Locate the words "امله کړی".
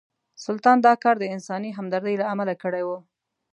2.33-2.83